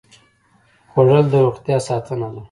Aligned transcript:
خوړل 0.91 1.25
د 1.31 1.35
روغتیا 1.45 1.77
ساتنه 1.87 2.27
ده 2.33 2.39